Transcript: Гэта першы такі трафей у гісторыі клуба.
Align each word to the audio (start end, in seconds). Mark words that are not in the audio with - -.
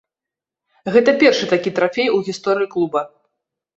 Гэта 0.95 1.13
першы 1.23 1.45
такі 1.53 1.75
трафей 1.81 2.09
у 2.17 2.17
гісторыі 2.31 2.71
клуба. 2.77 3.09